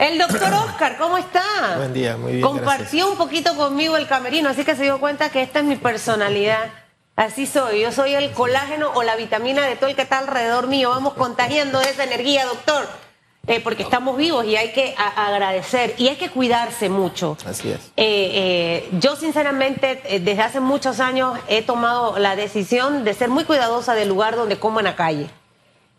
[0.00, 1.42] El doctor Oscar, ¿cómo está?
[1.76, 2.42] Buen día, muy bien.
[2.42, 5.76] Compartió un poquito conmigo el camerino, así que se dio cuenta que esta es mi
[5.76, 6.70] personalidad.
[7.16, 10.68] Así soy, yo soy el colágeno o la vitamina de todo el que está alrededor
[10.68, 10.88] mío.
[10.88, 12.88] Vamos contagiando esa energía, doctor,
[13.46, 17.36] eh, porque estamos vivos y hay que agradecer y hay que cuidarse mucho.
[17.44, 17.80] Así es.
[17.98, 23.44] Eh, eh, yo sinceramente desde hace muchos años he tomado la decisión de ser muy
[23.44, 25.28] cuidadosa del lugar donde como en la calle.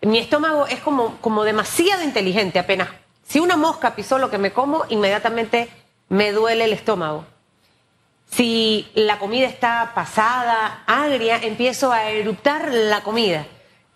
[0.01, 2.89] Mi estómago es como, como demasiado inteligente apenas
[3.31, 5.69] si una mosca pisó lo que me como, inmediatamente
[6.09, 7.23] me duele el estómago.
[8.29, 13.45] Si la comida está pasada, agria, empiezo a eruptar la comida.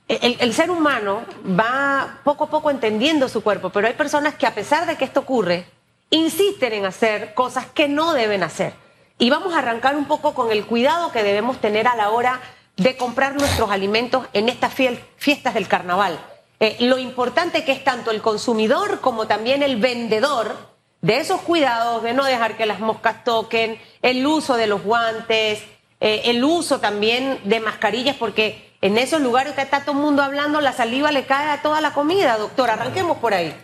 [0.08, 4.55] El, ser humano va poco a poco entendiendo su cuerpo, pero hay personas que a
[4.55, 5.66] pesar de que esto ocurre,
[6.11, 8.72] insisten en hacer cosas que no deben hacer.
[9.17, 12.39] Y vamos a arrancar un poco con el cuidado que debemos tener a la hora
[12.77, 16.17] de comprar nuestros alimentos en estas fiestas del carnaval.
[16.59, 20.55] Eh, lo importante que es tanto el consumidor como también el vendedor
[21.02, 25.62] de esos cuidados, de no dejar que las moscas toquen, el uso de los guantes,
[26.00, 30.23] eh, el uso también de mascarillas, porque en esos lugares que está todo el mundo
[30.23, 32.69] hablando, la saliva le cae a toda la comida, doctor.
[32.69, 33.56] Arranquemos por ahí.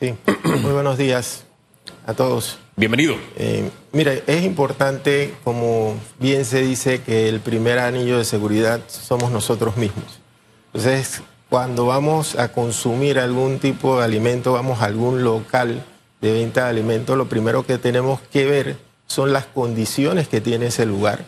[0.00, 1.44] Sí, muy buenos días
[2.06, 2.58] a todos.
[2.76, 3.16] Bienvenido.
[3.36, 9.30] Eh, mire, es importante, como bien se dice, que el primer anillo de seguridad somos
[9.30, 10.20] nosotros mismos.
[10.72, 15.84] Entonces, cuando vamos a consumir algún tipo de alimento, vamos a algún local
[16.20, 18.76] de venta de alimentos, lo primero que tenemos que ver
[19.08, 21.24] son las condiciones que tiene ese lugar,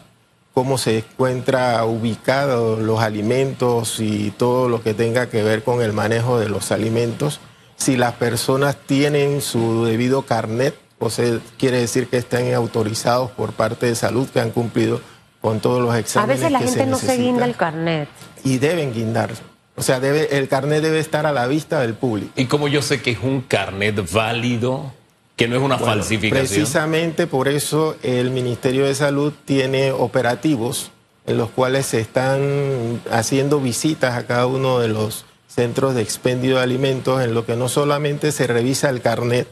[0.54, 5.92] cómo se encuentra ubicado los alimentos y todo lo que tenga que ver con el
[5.92, 7.40] manejo de los alimentos.
[7.76, 13.54] Si las personas tienen su debido carnet, o sea, quiere decir que están autorizados por
[13.54, 15.00] parte de salud, que han cumplido
[15.40, 16.44] con todos los exámenes.
[16.44, 18.08] A veces la gente no se guinda el carnet.
[18.44, 19.32] Y deben guindar
[19.74, 22.32] o sea, debe, el carnet debe estar a la vista del público.
[22.36, 24.92] ¿Y cómo yo sé que es un carnet válido?
[25.36, 26.46] Que no es una falsificación.
[26.46, 30.90] Precisamente por eso el Ministerio de Salud tiene operativos
[31.26, 36.56] en los cuales se están haciendo visitas a cada uno de los centros de expendio
[36.56, 39.46] de alimentos, en lo que no solamente se revisa el carnet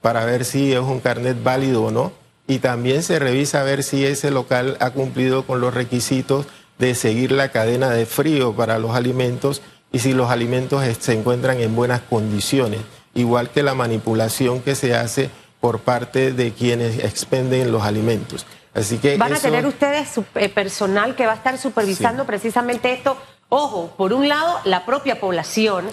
[0.00, 2.12] para ver si es un carnet válido o no,
[2.46, 6.46] y también se revisa a ver si ese local ha cumplido con los requisitos
[6.78, 11.60] de seguir la cadena de frío para los alimentos y si los alimentos se encuentran
[11.60, 12.80] en buenas condiciones,
[13.14, 18.46] igual que la manipulación que se hace por parte de quienes expenden los alimentos.
[18.74, 22.92] Así que van a tener ustedes su, eh, personal que va a estar supervisando precisamente
[22.92, 23.16] esto.
[23.48, 25.86] Ojo, por un lado, la propia población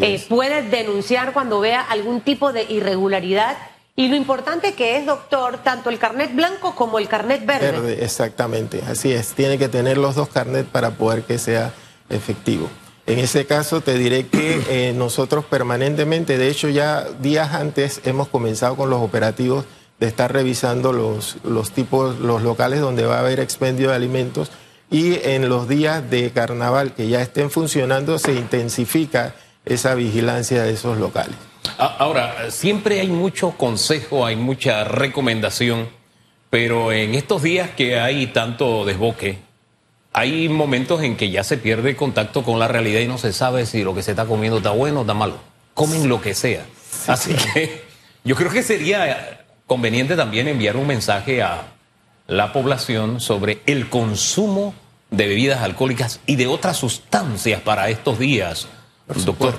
[0.00, 3.56] eh, puede denunciar cuando vea algún tipo de irregularidad
[3.98, 7.72] y lo importante que es, doctor, tanto el carnet blanco como el carnet verde.
[7.72, 9.30] Verde, exactamente, así es.
[9.32, 11.72] Tiene que tener los dos carnets para poder que sea
[12.08, 12.68] efectivo.
[13.06, 18.28] En ese caso te diré que eh, nosotros permanentemente, de hecho ya días antes hemos
[18.28, 19.64] comenzado con los operativos
[19.98, 24.52] de estar revisando los, los tipos, los locales donde va a haber expendio de alimentos
[24.92, 30.74] y en los días de carnaval que ya estén funcionando se intensifica esa vigilancia de
[30.74, 31.47] esos locales.
[31.76, 35.88] Ahora, siempre hay mucho consejo, hay mucha recomendación,
[36.50, 39.38] pero en estos días que hay tanto desboque,
[40.12, 43.66] hay momentos en que ya se pierde contacto con la realidad y no se sabe
[43.66, 45.38] si lo que se está comiendo está bueno o está malo.
[45.74, 46.66] Comen lo que sea.
[47.06, 47.84] Así que
[48.24, 51.68] yo creo que sería conveniente también enviar un mensaje a
[52.26, 54.74] la población sobre el consumo
[55.10, 58.66] de bebidas alcohólicas y de otras sustancias para estos días,
[59.24, 59.58] doctor.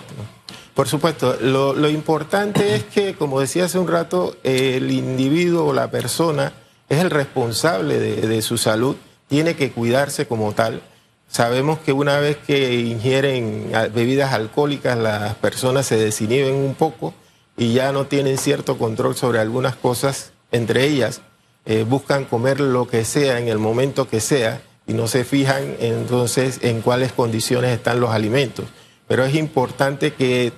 [0.80, 5.92] Por supuesto, lo, importante es que, como decía hace un rato, el individuo o la
[5.92, 6.54] persona
[6.88, 8.96] es el responsable de, su salud,
[9.28, 10.82] tiene que cuidarse como tal.
[11.28, 17.14] Sabemos que una vez que ingieren bebidas alcohólicas, las personas se desinhiben un poco
[17.58, 21.20] y ya no tienen cierto control sobre algunas cosas, entre ellas
[21.66, 25.76] eh, buscan comer lo que sea en el momento que sea y no se fijan
[25.82, 28.64] entonces en cuáles condiciones están los alimentos.
[29.10, 30.54] Pero es importante que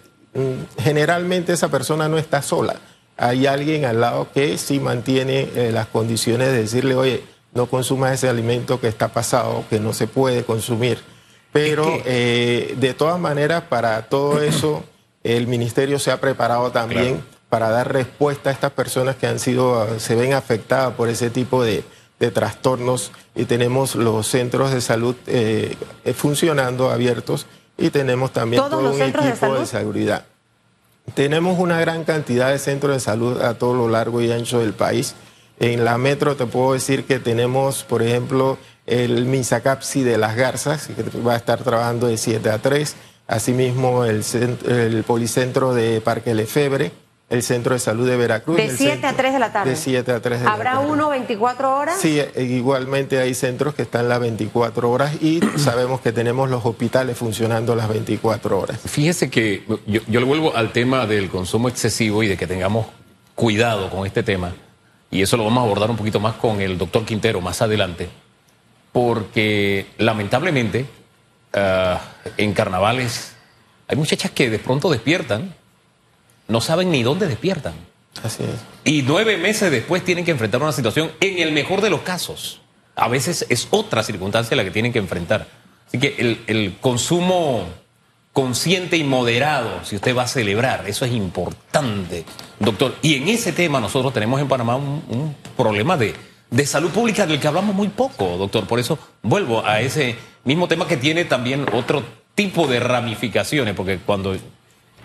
[0.77, 2.75] generalmente esa persona no está sola.
[3.17, 7.23] Hay alguien al lado que sí mantiene eh, las condiciones de decirle, oye,
[7.53, 10.99] no consumas ese alimento que está pasado, que no se puede consumir.
[11.51, 14.83] Pero eh, de todas maneras, para todo eso,
[15.23, 19.99] el ministerio se ha preparado también para dar respuesta a estas personas que han sido,
[19.99, 21.83] se ven afectadas por ese tipo de,
[22.35, 25.75] trastornos y tenemos los centros de salud eh,
[26.15, 27.47] funcionando, abiertos
[27.81, 30.25] y tenemos también todo un equipo de, seguridad.
[31.13, 34.73] Tenemos una gran cantidad de centros de salud a todo lo largo y ancho del
[34.73, 35.15] país.
[35.59, 40.87] En la metro te puedo decir que tenemos, por ejemplo, el Minsacapsi de las Garzas,
[40.87, 42.95] que va a estar trabajando de 7 a 3.
[43.27, 44.23] Asimismo, el,
[44.67, 46.91] el Policentro de Parque Lefebre,
[47.31, 48.57] el Centro de Salud de Veracruz.
[48.57, 49.69] De 7 a 3 de la tarde.
[49.69, 50.69] De 7 a 3 de la tarde.
[50.69, 51.97] ¿Habrá uno 24 horas?
[51.97, 56.65] Sí, e, igualmente hay centros que están las 24 horas y sabemos que tenemos los
[56.65, 58.79] hospitales funcionando las 24 horas.
[58.85, 62.87] Fíjese que yo, yo le vuelvo al tema del consumo excesivo y de que tengamos
[63.33, 64.53] cuidado con este tema,
[65.09, 68.09] y eso lo vamos a abordar un poquito más con el doctor Quintero más adelante,
[68.91, 70.85] porque lamentablemente
[71.55, 71.97] uh,
[72.37, 73.33] en carnavales
[73.87, 75.55] hay muchachas que de pronto despiertan
[76.47, 77.73] no saben ni dónde despiertan.
[78.23, 78.49] Así es.
[78.83, 82.61] Y nueve meses después tienen que enfrentar una situación, en el mejor de los casos.
[82.95, 85.47] A veces es otra circunstancia la que tienen que enfrentar.
[85.87, 87.65] Así que el, el consumo
[88.33, 92.25] consciente y moderado, si usted va a celebrar, eso es importante,
[92.59, 92.95] doctor.
[93.01, 96.15] Y en ese tema nosotros tenemos en Panamá un, un problema de,
[96.49, 98.67] de salud pública del que hablamos muy poco, doctor.
[98.67, 102.03] Por eso vuelvo a ese mismo tema que tiene también otro
[102.35, 104.35] tipo de ramificaciones, porque cuando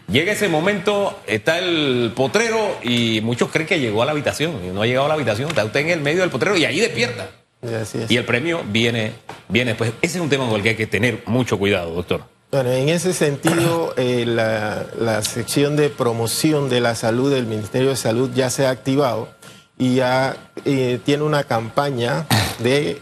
[0.08, 4.68] Llega ese momento, está el potrero y muchos creen que llegó a la habitación y
[4.68, 6.78] no ha llegado a la habitación, está usted en el medio del potrero y ahí
[6.78, 7.28] despierta.
[8.08, 9.14] Y el premio viene,
[9.48, 9.92] viene después.
[10.00, 12.22] Ese es un tema con el que hay que tener mucho cuidado, doctor.
[12.52, 17.96] Bueno, en ese sentido, eh, la, sección de promoción de la salud del Ministerio de
[17.96, 19.28] Salud ya se ha activado
[19.76, 22.26] y ya eh, tiene una campaña
[22.60, 23.00] de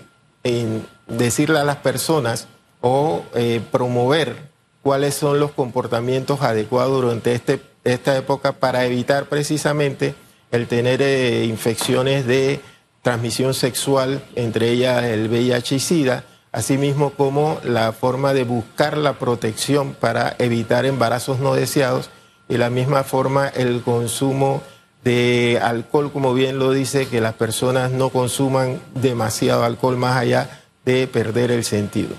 [1.06, 2.48] decirle a las personas
[2.80, 4.53] o eh, promover
[4.84, 10.14] cuáles son los comportamientos adecuados durante este, esta época para evitar precisamente
[10.52, 12.60] el tener eh, infecciones de
[13.00, 19.14] transmisión sexual, entre ellas el VIH y SIDA, asimismo como la forma de buscar la
[19.14, 22.10] protección para evitar embarazos no deseados
[22.50, 24.62] y la misma forma el consumo
[25.02, 30.62] de alcohol, como bien lo dice, que las personas no consuman demasiado alcohol más allá
[30.84, 32.14] de perder el sentido.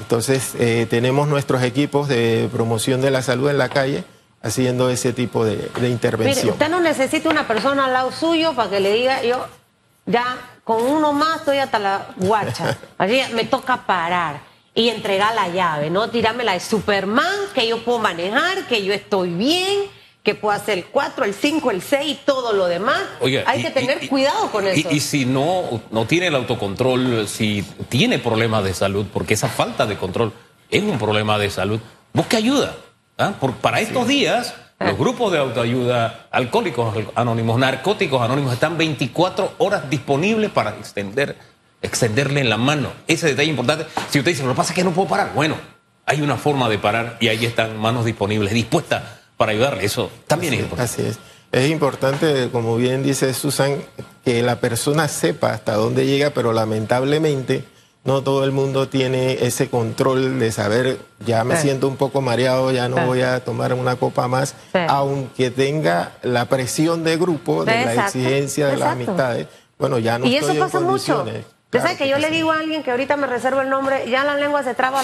[0.00, 4.04] Entonces, eh, tenemos nuestros equipos de promoción de la salud en la calle
[4.42, 6.44] haciendo ese tipo de, intervención.
[6.44, 9.46] Mire, usted no necesita una persona al lado suyo para que le diga, yo
[10.06, 12.76] ya con uno más estoy hasta la guacha.
[12.98, 14.40] Así me toca parar
[14.74, 16.08] y entregar la llave, ¿no?
[16.08, 20.78] Tirarme la de Superman, que yo puedo manejar, que yo estoy bien que pueda ser
[20.78, 23.00] el 4, el 5, el 6 y todo lo demás.
[23.46, 24.88] Hay que tener cuidado con eso.
[24.90, 29.86] Y, si no, no tiene el autocontrol, si tiene problemas de salud, porque esa falta
[29.86, 30.32] de control
[30.70, 31.80] es un problema de salud,
[32.12, 32.76] busque ayuda.
[33.16, 33.32] ¿ah?
[33.62, 34.88] para estos días, ah.
[34.88, 41.36] los grupos de autoayuda, alcohólicos anónimos, narcóticos anónimos, están 24 horas disponibles para extender,
[41.80, 42.92] extenderle la mano.
[43.06, 43.86] Ese detalle importante.
[44.10, 45.56] Si usted dice, lo que pasa es que no puedo parar, bueno,
[46.04, 49.86] hay una forma de parar y ahí están manos disponibles, dispuestas para ayudarle.
[49.86, 50.92] Eso también es importante.
[50.92, 51.18] Así es.
[51.50, 53.82] Es importante, como bien dice Susan,
[54.22, 57.64] que la persona sepa hasta dónde llega, pero lamentablemente
[58.04, 62.70] no todo el mundo tiene ese control de saber, ya me siento un poco mareado,
[62.70, 64.56] ya no voy a tomar una copa más,
[64.88, 69.46] aunque tenga la presión de grupo, de la exigencia de las amistades.
[69.78, 71.22] Bueno, ya no y eso pasa mucho.
[71.22, 74.22] Usted sabe que, yo le digo a alguien que ahorita me reservo el nombre, ya
[74.22, 75.02] la lengua se traba,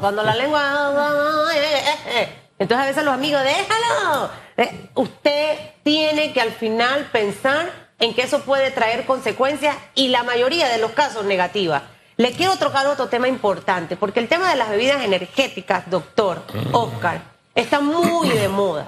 [0.00, 1.50] cuando la lengua...
[2.62, 4.30] Entonces a veces los amigos, déjalo.
[4.56, 7.68] Eh, usted tiene que al final pensar
[7.98, 11.82] en que eso puede traer consecuencias y la mayoría de los casos negativas.
[12.16, 17.22] Le quiero tocar otro tema importante, porque el tema de las bebidas energéticas, doctor Oscar,
[17.56, 18.86] está muy de moda.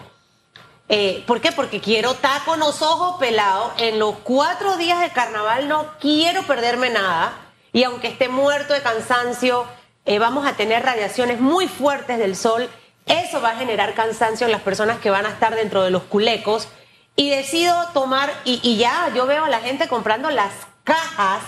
[0.88, 1.50] Eh, ¿Por qué?
[1.50, 3.72] Porque quiero estar con los ojos pelados.
[3.78, 7.32] En los cuatro días de carnaval no quiero perderme nada.
[7.72, 9.66] Y aunque esté muerto de cansancio,
[10.04, 12.68] eh, vamos a tener radiaciones muy fuertes del sol
[13.06, 16.04] eso va a generar cansancio en las personas que van a estar dentro de los
[16.04, 16.68] culecos.
[17.16, 21.42] Y decido tomar, y, ya yo veo a la gente comprando las cajas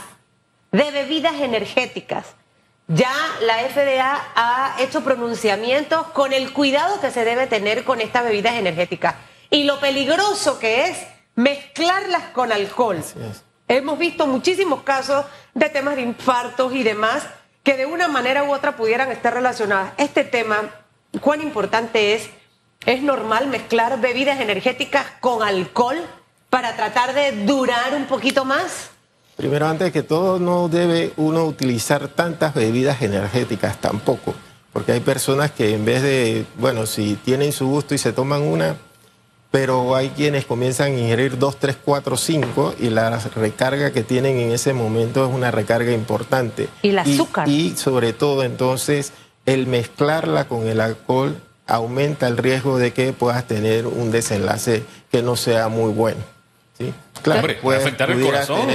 [0.70, 2.26] de bebidas energéticas.
[2.88, 8.22] Ya la FDA ha hecho pronunciamientos con el cuidado que se debe tener con estas
[8.22, 9.16] bebidas energéticas
[9.50, 10.98] y lo peligroso que es
[11.34, 13.02] mezclarlas con alcohol.
[13.66, 17.26] Hemos visto muchísimos casos de temas de infartos y demás
[17.64, 19.92] que de una manera u otra pudieran estar relacionadas.
[19.96, 20.70] Este tema
[21.20, 22.28] cuán importante es,
[22.84, 25.96] es normal mezclar bebidas energéticas con alcohol
[26.50, 28.90] para tratar de durar un poquito más.
[29.36, 34.34] Primero, antes que todo, no debe uno utilizar tantas bebidas energéticas tampoco,
[34.72, 38.42] porque hay personas que en vez de, bueno, si tienen su gusto y se toman
[38.42, 38.76] una,
[39.50, 44.38] pero hay quienes comienzan a ingerir dos, tres, cuatro, cinco y la recarga que tienen
[44.38, 46.68] en ese momento es una recarga importante.
[46.82, 47.48] Y el azúcar.
[47.48, 49.12] y sobre todo entonces
[49.46, 55.22] el mezclarla con el alcohol aumenta el riesgo de que puedas tener un desenlace que
[55.22, 56.20] no sea muy bueno.
[56.78, 57.40] Sí, claro.
[57.40, 58.68] Hombre, puede afectar el corazón.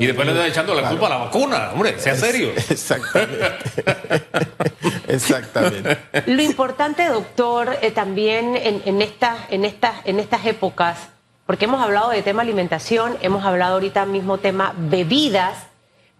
[0.00, 1.70] y después le están echando la culpa a la vacuna.
[1.72, 2.50] Hombre, sea serio.
[2.70, 3.52] Exactamente.
[5.08, 5.98] Exactamente.
[6.26, 11.10] Lo importante, doctor, eh, también en, en, esta, en, esta, en estas épocas,
[11.44, 15.66] porque hemos hablado de tema alimentación, hemos hablado ahorita mismo tema bebidas,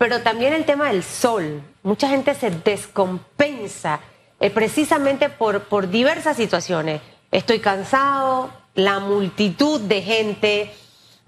[0.03, 1.63] pero también el tema del sol.
[1.85, 4.01] Mucha gente se descompensa
[4.41, 7.01] eh, precisamente por, por diversas situaciones.
[7.31, 10.73] Estoy cansado, la multitud de gente,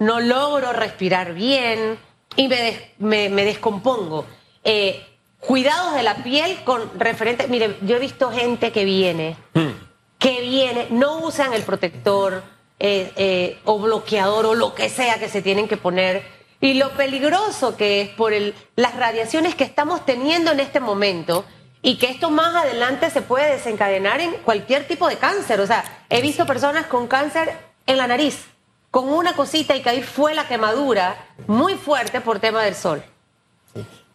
[0.00, 1.96] no logro respirar bien
[2.34, 4.26] y me, me, descompongo.
[4.64, 5.06] Eh,
[5.38, 7.46] cuidados de la piel con referente.
[7.46, 9.70] Mire, yo he visto gente que viene, hmm.
[10.18, 12.42] que viene, no usan el protector
[12.80, 16.43] eh, eh, o bloqueador o lo que sea que se tienen que poner.
[16.64, 21.44] Y lo peligroso que es por el, las radiaciones que estamos teniendo en este momento
[21.82, 25.60] y que esto más adelante se puede desencadenar en cualquier tipo de cáncer.
[25.60, 27.54] O sea, he visto personas con cáncer
[27.86, 28.46] en la nariz,
[28.90, 33.04] con una cosita y que ahí fue la quemadura muy fuerte por tema del sol.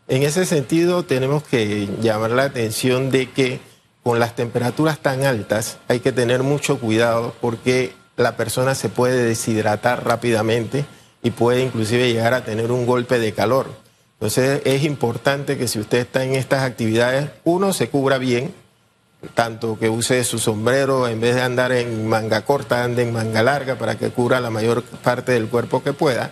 [0.08, 3.60] En ese sentido, tenemos que llamar la atención de que
[4.01, 9.24] con las temperaturas tan altas hay que tener mucho cuidado porque la persona se puede
[9.24, 10.88] deshidratar rápidamente
[11.22, 13.68] y puede inclusive llegar a tener un golpe de calor.
[14.14, 18.54] Entonces es importante que si usted está en estas actividades, uno se cubra bien,
[19.34, 23.44] tanto que use su sombrero, en vez de andar en manga corta, ande en manga
[23.44, 26.32] larga para que cubra la mayor parte del cuerpo que pueda.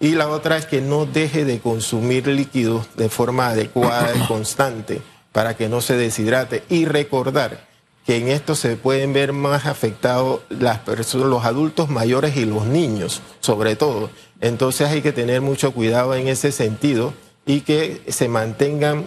[0.00, 5.00] Y la otra es que no deje de consumir líquidos de forma adecuada y constante
[5.32, 6.62] para que no se deshidrate.
[6.68, 7.66] Y recordar
[8.06, 12.64] que en esto se pueden ver más afectados las personas, los adultos mayores y los
[12.66, 14.10] niños, sobre todo.
[14.40, 17.12] Entonces hay que tener mucho cuidado en ese sentido
[17.44, 19.06] y que se mantengan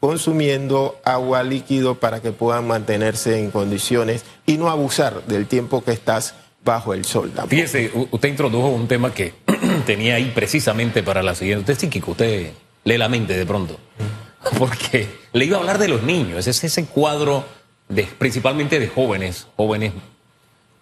[0.00, 5.92] consumiendo agua líquido para que puedan mantenerse en condiciones y no abusar del tiempo que
[5.92, 7.32] estás bajo el sol.
[7.48, 9.34] Fíjese, usted introdujo un tema que
[9.86, 11.60] tenía ahí precisamente para la siguiente.
[11.60, 12.52] Usted es psíquico, usted
[12.84, 13.78] lee la mente de pronto.
[14.58, 17.44] Porque le iba a hablar de los niños, es ese cuadro
[17.90, 19.92] de, principalmente de jóvenes, jóvenes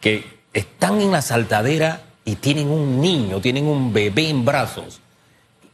[0.01, 5.01] que están en la saltadera y tienen un niño, tienen un bebé en brazos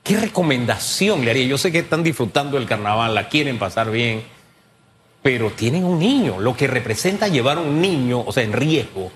[0.05, 1.47] ¿Qué recomendación le haría?
[1.47, 4.23] Yo sé que están disfrutando el carnaval, la quieren pasar bien,
[5.23, 9.11] pero tienen un niño, lo que representa llevar un niño, o sea, en riesgo,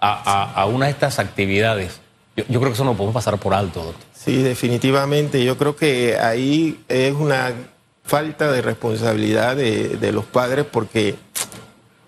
[0.00, 2.00] a, una de estas actividades.
[2.34, 4.04] Yo, creo que eso no podemos pasar por alto, doctor.
[4.12, 5.44] Sí, definitivamente.
[5.44, 7.52] Yo creo que ahí es una
[8.02, 11.14] falta de responsabilidad de, los padres porque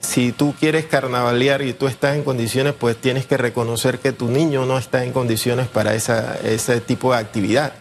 [0.04, 4.28] si tú quieres carnavalear y tú estás en condiciones, pues tienes que reconocer que tu
[4.28, 7.72] niño no está en condiciones para ese tipo de actividad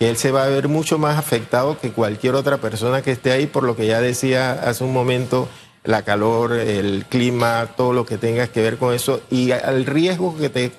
[0.00, 3.32] que él se va a ver mucho más afectado que cualquier otra persona que esté
[3.32, 5.46] ahí, por lo que ya decía hace un momento,
[5.84, 10.34] la calor, el clima, todo lo que tenga que ver con eso, y al riesgo
[10.38, 10.72] que, te,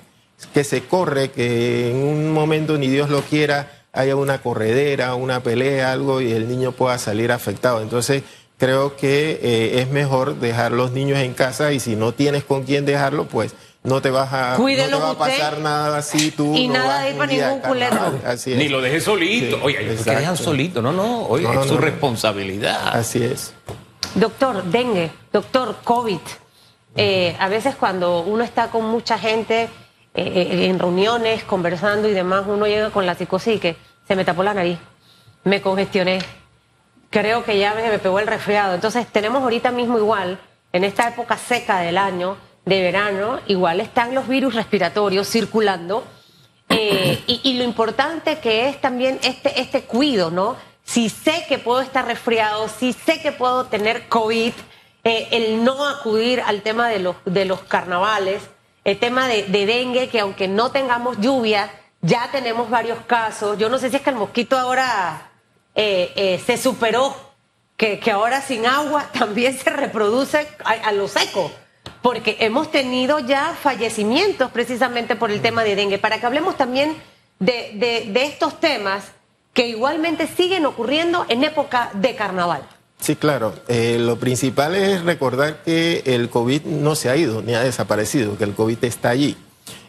[0.52, 5.40] que se corre, que en un momento ni Dios lo quiera, haya una corredera, una
[5.40, 7.80] pelea, algo, y el niño pueda salir afectado.
[7.80, 8.24] Entonces,
[8.62, 12.62] creo que eh, es mejor dejar los niños en casa y si no tienes con
[12.62, 16.54] quién dejarlo, pues no te vas a, no va a pasar nada así tú.
[16.54, 18.20] Y nada de ir para ningún culero.
[18.46, 19.58] Ni lo dejes solito.
[19.64, 20.80] Oye, que dejan solito.
[20.80, 22.96] No, no, oye, es su responsabilidad.
[22.96, 23.52] Así es.
[24.14, 26.20] Doctor, dengue, doctor, COVID.
[26.94, 29.68] Eh, a veces cuando uno está con mucha gente eh,
[30.14, 33.76] eh, en reuniones, conversando y demás, uno llega con la psicosis y que
[34.06, 34.78] se me tapó la nariz,
[35.42, 36.20] me congestioné,
[37.12, 38.74] creo que ya me, me pegó el resfriado.
[38.74, 40.40] Entonces tenemos ahorita mismo igual,
[40.72, 46.04] en esta época seca del año, de verano, igual están los virus respiratorios circulando.
[46.68, 50.56] Eh, y, lo importante que es también este, este cuido, ¿no?
[50.84, 54.52] Si sé que puedo estar resfriado, si sé que puedo tener COVID,
[55.04, 58.42] eh, el no acudir al tema de los, de los carnavales,
[58.84, 63.58] el tema de, dengue, que aunque no tengamos lluvia, ya tenemos varios casos.
[63.58, 65.31] Yo no sé si es que el mosquito ahora
[65.74, 67.14] eh, se superó,
[67.76, 71.50] que, que, ahora sin agua también se reproduce a lo seco
[72.02, 76.96] porque hemos tenido ya fallecimientos precisamente por el tema de dengue, para que hablemos también
[77.38, 79.04] de, estos temas
[79.54, 82.62] que igualmente siguen ocurriendo en época de carnaval.
[83.00, 83.54] Sí, claro.
[83.68, 88.36] Eh, lo principal es recordar que el COVID no se ha ido ni ha desaparecido,
[88.36, 89.36] que el COVID está allí.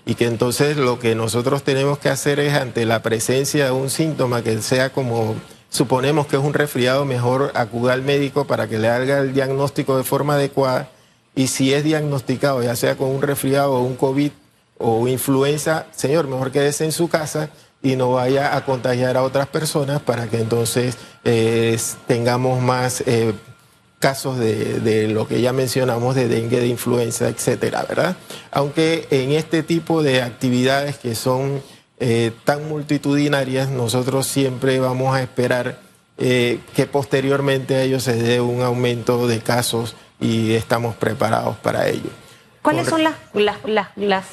[0.05, 3.89] Y que entonces lo que nosotros tenemos que hacer es ante la presencia de un
[3.89, 5.35] síntoma que sea como
[5.73, 9.97] suponemos que es un resfriado, mejor acuda al médico para que le haga el diagnóstico
[9.97, 10.89] de forma adecuada
[11.35, 14.31] y si es diagnosticado, ya sea con un resfriado o un COVID
[14.77, 17.49] o influenza, señor, mejor quédese en su casa
[17.81, 21.75] y no vaya a contagiar a otras personas para que entonces eh,
[22.05, 23.33] tengamos más eh,
[23.97, 28.15] casos de, lo que ya mencionamos de dengue, de influenza, etcétera, ¿verdad?
[28.51, 31.63] Aunque en este tipo de actividades que son
[32.05, 35.79] eh, tan multitudinarias, nosotros siempre vamos a esperar
[36.17, 41.87] eh, que posteriormente a ellos se dé un aumento de casos y estamos preparados para
[41.87, 42.09] ello.
[42.61, 43.15] ¿Cuáles son las,
[43.95, 44.25] las,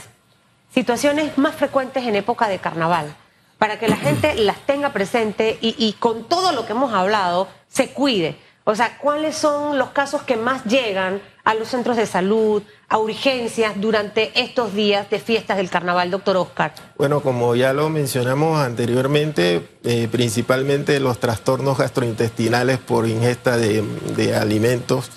[0.75, 3.15] situaciones más frecuentes en época de carnaval?
[3.57, 7.47] Para que la gente las tenga presente y, y con todo lo que hemos hablado
[7.69, 8.37] se cuide.
[8.65, 12.99] O sea, ¿cuáles son los casos que más llegan a los centros de salud, a
[12.99, 16.75] urgencias durante estos días de fiestas del carnaval, doctor Oscar?
[16.99, 23.83] Bueno, como ya lo mencionamos anteriormente, eh, principalmente los trastornos gastrointestinales por ingesta de,
[24.17, 25.11] de alimentos,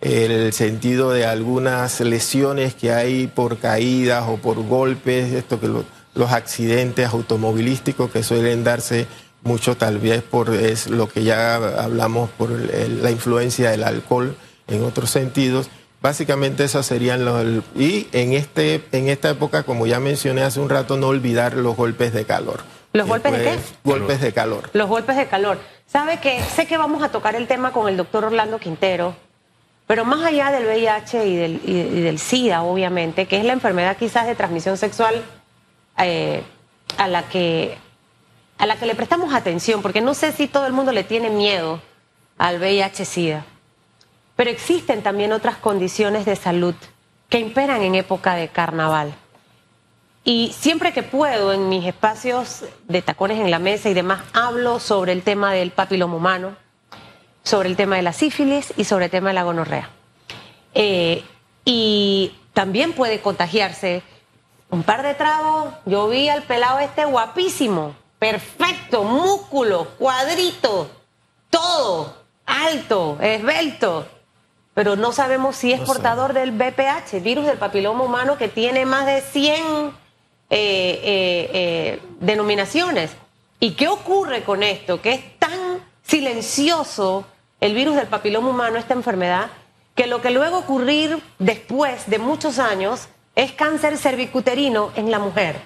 [0.00, 6.32] el sentido de algunas lesiones que hay por caídas o por golpes, esto que los
[6.32, 9.06] accidentes automovilísticos que suelen darse
[9.42, 14.36] mucho tal vez por es lo que ya hablamos por la influencia del alcohol
[14.68, 15.68] en otros sentidos.
[16.00, 20.68] Básicamente esos serían los y en este en esta época como ya mencioné hace un
[20.68, 22.62] rato no olvidar los golpes de calor.
[22.92, 23.58] ¿Los golpes de qué?
[23.82, 24.70] Golpes de calor.
[24.72, 25.58] Los golpes de calor.
[25.86, 29.16] ¿Sabe que sé que vamos a tocar el tema con el doctor Orlando Quintero?
[29.86, 33.96] Pero más allá del VIH y del, y, del SIDA, obviamente, que es la enfermedad
[33.96, 35.22] quizás de transmisión sexual
[35.98, 36.42] eh,
[36.96, 37.76] a, la que,
[38.58, 41.28] a la que le prestamos atención, porque no sé si todo el mundo le tiene
[41.28, 41.82] miedo
[42.38, 43.44] al VIH-SIDA,
[44.36, 46.74] pero existen también otras condiciones de salud
[47.28, 49.14] que imperan en época de carnaval.
[50.24, 54.80] Y siempre que puedo, en mis espacios de tacones en la mesa y demás, hablo
[54.80, 56.56] sobre el tema del papiloma humano,
[57.42, 59.90] sobre el tema de la sífilis y sobre el tema de la gonorrea.
[60.72, 61.22] Eh,
[61.64, 64.02] y también puede contagiarse
[64.70, 65.74] un par de tragos.
[65.84, 70.90] Yo vi al pelado este guapísimo, perfecto, músculo, cuadrito,
[71.50, 74.08] todo, alto, esbelto.
[74.74, 79.06] Pero no sabemos si es portador del BPH, virus del papiloma humano, que tiene más
[79.06, 79.92] de 100 eh,
[80.50, 83.12] eh, denominaciones.
[83.60, 85.00] ¿Y qué ocurre con esto?
[85.00, 87.24] Que es tan silencioso
[87.60, 89.46] el virus del papiloma humano, esta enfermedad,
[89.94, 95.56] que lo que luego ocurrir después de muchos años es cáncer cervicuterino en la mujer.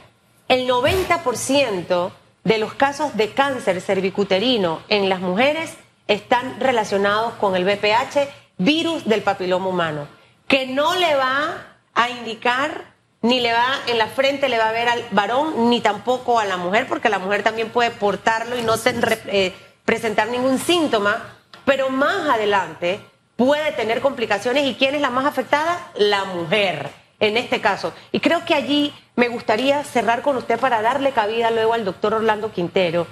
[0.49, 2.13] El 90%
[2.45, 5.75] de los casos de cáncer cervicuterino en las mujeres
[6.07, 10.09] están relacionados con el VPH, virus del papiloma humano,
[10.47, 14.73] que no le va a indicar ni le va en la frente le va a
[14.73, 18.63] ver al varón ni tampoco a la mujer, porque la mujer también puede portarlo y
[18.63, 19.53] no eh,
[19.85, 23.01] presentar ningún síntoma, pero más adelante
[23.37, 25.91] puede tener complicaciones y ¿quién es la más afectada?
[25.97, 27.93] La mujer, en este caso.
[28.13, 32.15] Y creo que allí me gustaría cerrar con usted para darle cabida luego al doctor
[32.15, 33.07] Orlando Quintero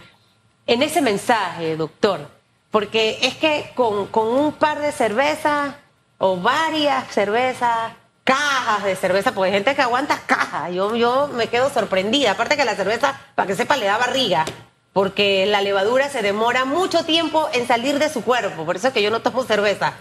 [0.67, 2.29] en ese mensaje, doctor,
[2.71, 5.75] porque es que con, un par de cervezas
[6.19, 7.93] o varias cervezas,
[8.25, 12.57] cajas de cerveza, porque hay gente que aguanta cajas, yo, yo me quedo sorprendida, aparte
[12.57, 14.45] que la cerveza, para que sepa, le da barriga
[14.97, 18.95] porque la levadura se demora mucho tiempo en salir de su cuerpo, por eso es
[18.95, 19.93] que yo no tomo cerveza.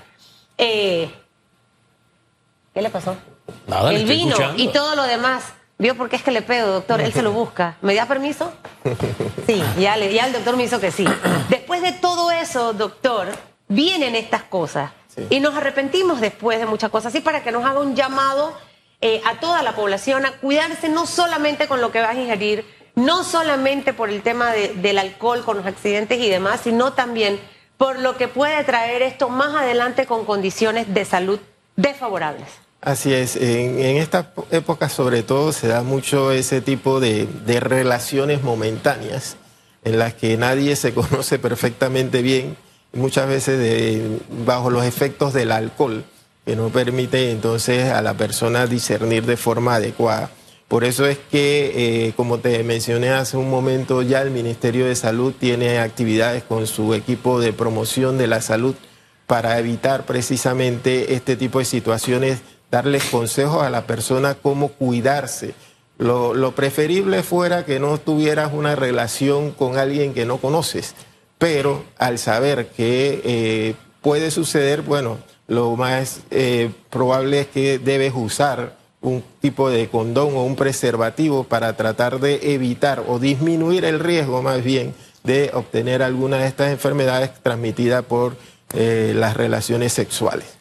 [0.57, 1.13] Eh,
[2.73, 3.17] ¿Qué le pasó?
[3.67, 5.51] Nada, El vino y todo lo demás.
[5.77, 7.01] ¿Vio por qué es que le pedo, doctor?
[7.01, 7.75] Él se lo busca.
[7.81, 8.53] ¿Me da permiso?
[9.45, 11.05] Sí, ya, le, ya el doctor me hizo que sí.
[11.75, 13.27] Después de todo eso, doctor,
[13.67, 14.91] vienen estas cosas.
[15.29, 17.13] Y nos arrepentimos después de muchas cosas.
[17.13, 18.53] Así para que nos haga un llamado
[19.01, 22.63] eh, a toda la población a cuidarse no solamente con lo que vas a ingerir,
[22.95, 27.41] no solamente por el tema del alcohol con los accidentes y demás, sino también
[27.77, 31.41] por lo que puede traer esto más adelante con condiciones de salud
[31.75, 32.47] desfavorables.
[32.79, 37.27] Así es, en, esta época sobre todo se da mucho ese tipo de,
[37.59, 39.35] relaciones momentáneas
[39.85, 42.57] en las que nadie se conoce perfectamente bien,
[42.91, 46.03] muchas veces bajo los efectos del alcohol,
[46.45, 50.29] que no permite entonces a la persona discernir de forma adecuada.
[50.67, 54.95] Por eso es que, eh, como te mencioné hace un momento, ya el Ministerio de
[54.95, 58.75] Salud tiene actividades con su equipo de promoción de la salud
[59.27, 65.53] para evitar precisamente este tipo de situaciones, darles consejos a la persona cómo cuidarse.
[65.97, 70.93] Lo, preferible fuera que no tuvieras una relación con alguien que no conoces,
[71.37, 78.13] pero al saber que eh, puede suceder, bueno, lo más eh, probable es que debes
[78.15, 83.99] usar un tipo de condón o un preservativo para tratar de evitar o disminuir el
[83.99, 88.35] riesgo más bien de obtener alguna de estas enfermedades transmitidas por
[88.73, 90.54] eh, las relaciones sexuales.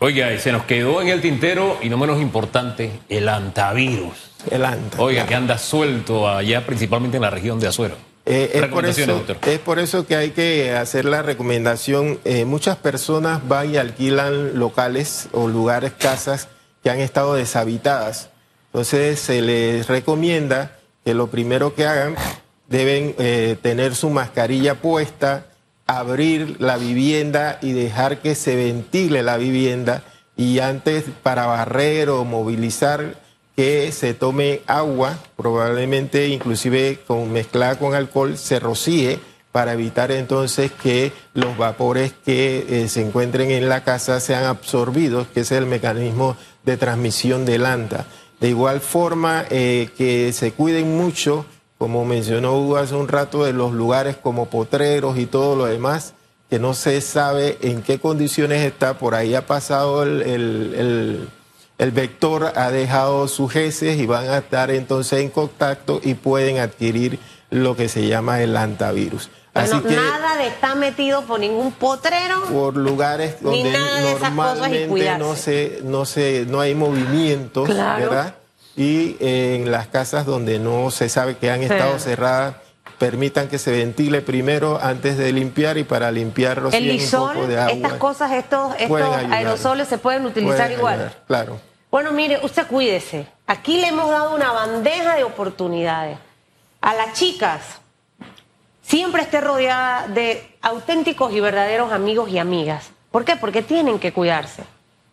[0.00, 4.32] Oiga, se nos quedó en el tintero y no menos importante, el antivirus.
[4.50, 4.98] El antivirus.
[4.98, 7.96] Oiga, que anda suelto allá principalmente en la región de Azuero.
[8.26, 12.18] Eh, es, por eso, es, por eso, que hay que hacer la recomendación.
[12.24, 16.48] Eh, muchas personas van y alquilan locales o lugares, casas
[16.82, 18.30] que han estado deshabitadas.
[18.72, 22.14] Entonces se les recomienda que que lo primero que hagan
[22.68, 25.46] deben eh, tener su mascarilla puesta,
[25.98, 30.02] abrir la vivienda y dejar que se ventile la vivienda
[30.36, 33.16] y antes para barrer o movilizar
[33.56, 39.18] que se tome agua, probablemente inclusive con, mezclada con alcohol, se rocíe
[39.52, 45.26] para evitar entonces que los vapores que eh, se encuentren en la casa sean absorbidos,
[45.28, 48.06] que es el mecanismo de transmisión del ANTA.
[48.40, 51.44] De igual forma, eh, que se cuiden mucho,
[51.80, 56.12] como mencionó Hugo hace un rato, de los lugares como potreros y todo lo demás,
[56.50, 61.30] que no se sabe en qué condiciones está, por ahí ha pasado el, el,
[61.78, 66.58] el vector, ha dejado sus heces y van a estar entonces en contacto y pueden
[66.58, 69.30] adquirir lo que se llama el antivirus.
[69.54, 72.42] Así que, nada de estar metido por ningún potrero.
[72.42, 78.34] Por lugares donde normalmente no se, no se, no hay movimientos, ¿verdad?
[78.76, 82.54] Y en las casas donde no se sabe que han estado cerradas,
[82.98, 87.46] permitan que se ventile primero antes de limpiar y para limpiar el lisol, un poco
[87.46, 87.72] de agua.
[87.72, 91.12] Estas cosas, estos, estos aerosoles se pueden utilizar igual.
[91.26, 91.58] claro.
[91.90, 93.26] Bueno, mire, usted cuídese.
[93.48, 96.18] Aquí le hemos dado una bandeja de oportunidades.
[96.80, 97.62] A las chicas,
[98.80, 102.90] siempre esté rodeada de auténticos y verdaderos amigos y amigas.
[103.10, 103.34] ¿Por qué?
[103.34, 104.62] Porque tienen que cuidarse.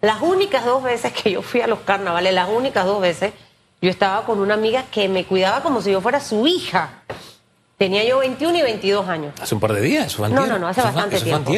[0.02, 3.34] Las únicas dos veces que yo fui a los carnavales, las únicas dos veces,
[3.82, 7.04] yo estaba con una amiga que me cuidaba como si yo fuera su hija.
[7.78, 9.34] Tenía yo 21 y 22 años.
[9.40, 11.52] Hace un par de días, No, no, no, hace bastante tiempo.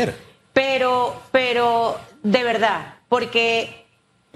[0.51, 3.85] Pero, pero, de verdad, porque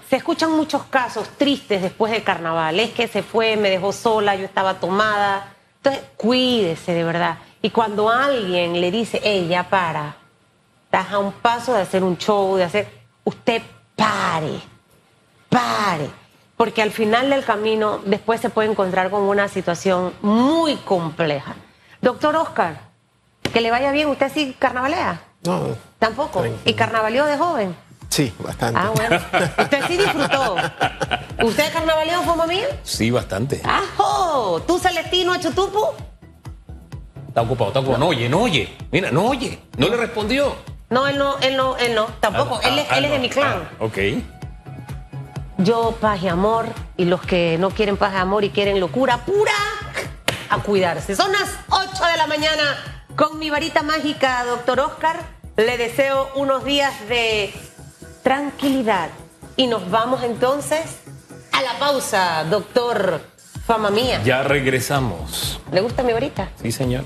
[0.10, 2.80] se escuchan muchos casos tristes después del carnaval.
[2.80, 5.54] Es que se fue, me dejó sola, yo estaba tomada.
[5.78, 7.40] Entonces, cuídese de verdad.
[7.62, 10.16] Y cuando alguien le dice, hey, ya para,
[10.86, 12.88] estás a un paso de hacer un show, de hacer,
[13.24, 13.62] usted
[13.96, 14.62] pare,
[15.50, 16.10] pare,
[16.64, 21.56] porque al final del camino después se puede encontrar con una situación muy compleja.
[22.00, 22.80] Doctor Oscar,
[23.52, 25.20] que le vaya bien, ¿usted sí carnavalea?
[25.44, 25.76] No.
[26.00, 26.42] Tampoco.
[26.64, 27.76] ¿Y carnavaleó de joven?
[28.08, 28.80] Sí, bastante.
[28.82, 29.20] Ah, bueno.
[29.58, 30.56] Usted sí disfrutó.
[31.44, 32.68] ¿Usted carnavaleó, fue mía?
[32.84, 33.62] Sí, bastante.
[33.66, 34.62] ¡Ajo!
[34.66, 35.94] ¿Tú, Celestino Chutupo?
[37.28, 38.00] Está ocupado, está ocupado.
[38.00, 38.74] No oye, no oye.
[38.90, 39.60] Mira, no oye.
[39.76, 40.56] No le respondió.
[40.90, 42.06] No, él no, él no, él no.
[42.22, 42.62] Tampoco.
[42.64, 43.68] Ah, él, es, ah, él es de mi clan.
[43.70, 43.98] Ah, ok.
[45.58, 46.66] Yo, paz y amor.
[46.98, 49.52] Y los que no quieren paz y amor y quieren locura pura,
[50.50, 51.16] a cuidarse.
[51.16, 52.64] Son las 8 de la mañana
[53.16, 55.20] con mi varita mágica, doctor Oscar.
[55.56, 57.54] Le deseo unos días de
[58.24, 59.10] tranquilidad.
[59.56, 60.82] Y nos vamos entonces
[61.52, 63.22] a la pausa, doctor
[63.66, 64.22] Fama Mía.
[64.24, 65.60] Ya regresamos.
[65.72, 66.50] ¿Le gusta mi varita?
[66.62, 67.04] Sí, señor.